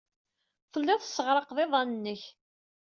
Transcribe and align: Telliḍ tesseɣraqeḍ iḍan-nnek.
Telliḍ 0.71 0.99
tesseɣraqeḍ 1.01 1.57
iḍan-nnek. 1.65 2.23